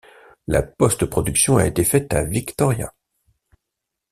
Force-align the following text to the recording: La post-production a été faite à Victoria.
La 0.47 0.63
post-production 0.63 1.57
a 1.57 1.67
été 1.67 1.83
faite 1.83 2.11
à 2.15 2.23
Victoria. 2.23 2.91